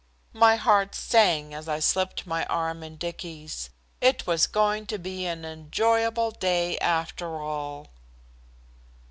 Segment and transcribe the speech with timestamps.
[0.33, 3.69] My heart sang as I slipped my arm in Dicky's.
[4.01, 7.87] It was going to be an enjoyable day after all.